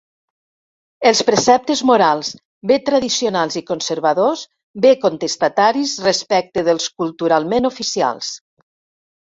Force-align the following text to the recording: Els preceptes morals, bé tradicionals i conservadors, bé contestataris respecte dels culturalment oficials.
Els 1.09 1.19
preceptes 1.27 1.83
morals, 1.89 2.31
bé 2.71 2.77
tradicionals 2.87 3.59
i 3.61 3.63
conservadors, 3.69 4.47
bé 4.87 4.95
contestataris 5.07 5.95
respecte 6.07 6.65
dels 6.71 6.89
culturalment 7.05 7.71
oficials. 7.75 8.33